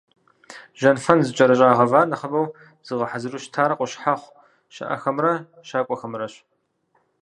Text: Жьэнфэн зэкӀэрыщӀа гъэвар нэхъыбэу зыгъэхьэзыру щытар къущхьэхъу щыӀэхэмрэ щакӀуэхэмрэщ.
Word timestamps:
Жьэнфэн 0.79 1.19
зэкӀэрыщӀа 1.25 1.77
гъэвар 1.77 2.05
нэхъыбэу 2.09 2.47
зыгъэхьэзыру 2.85 3.41
щытар 3.43 3.71
къущхьэхъу 3.77 4.33
щыӀэхэмрэ 4.73 5.33
щакӀуэхэмрэщ. 5.67 6.33